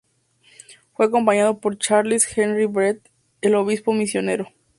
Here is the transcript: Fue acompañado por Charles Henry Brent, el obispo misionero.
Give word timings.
Fue 0.93 1.05
acompañado 1.05 1.59
por 1.59 1.77
Charles 1.77 2.27
Henry 2.35 2.65
Brent, 2.65 3.05
el 3.41 3.53
obispo 3.53 3.93
misionero. 3.93 4.49